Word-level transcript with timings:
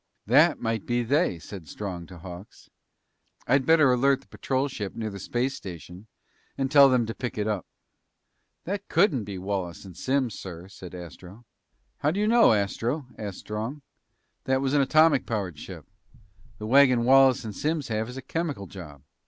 "That 0.25 0.59
might 0.59 0.87
be 0.87 1.03
they," 1.03 1.37
said 1.37 1.67
Strong 1.67 2.07
to 2.07 2.17
Hawks. 2.17 2.71
"I'd 3.45 3.67
better 3.67 3.93
alert 3.93 4.21
the 4.21 4.27
patrol 4.27 4.67
ship 4.67 4.95
near 4.95 5.11
the 5.11 5.19
space 5.19 5.53
station 5.53 6.07
and 6.57 6.71
tell 6.71 6.89
them 6.89 7.05
to 7.05 7.13
pick 7.13 7.35
them 7.35 7.47
up." 7.47 7.67
"That 8.63 8.87
couldn't 8.87 9.25
be 9.25 9.37
Wallace 9.37 9.85
and 9.85 9.95
Simms, 9.95 10.33
sir," 10.39 10.67
said 10.69 10.95
Astro. 10.95 11.45
"How 11.99 12.09
do 12.09 12.19
you 12.19 12.27
know, 12.27 12.51
Astro?" 12.51 13.05
asked 13.15 13.41
Strong. 13.41 13.83
"That 14.45 14.59
was 14.59 14.73
an 14.73 14.81
atomic 14.81 15.27
powered 15.27 15.59
ship. 15.59 15.85
The 16.57 16.65
wagon 16.65 17.05
Wallace 17.05 17.45
and 17.45 17.55
Simms 17.55 17.89
have 17.89 18.09
is 18.09 18.17
a 18.17 18.23
chemical 18.23 18.65
job. 18.65 19.03